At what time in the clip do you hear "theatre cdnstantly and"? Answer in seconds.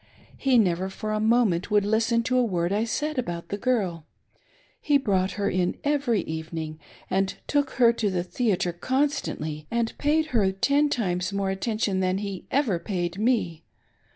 8.23-9.95